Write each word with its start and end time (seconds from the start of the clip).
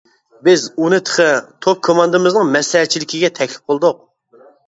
بىز 0.45 0.61
ئۇنى 0.85 0.97
تېخى 1.09 1.27
توپ 1.65 1.83
كوماندىمىزنىڭ 1.89 2.49
مەسلىھەتچىلىكىگە 2.55 3.31
تەكلىپ 3.41 3.73
قىلدۇق. 3.73 4.01